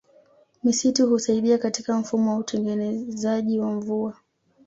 Misitu 0.63 1.07
Husaidia 1.07 1.57
katika 1.57 1.97
mfumo 1.97 2.31
wa 2.31 2.37
utengenezaji 2.37 3.59
wa 3.59 3.71
mvua 3.71 4.15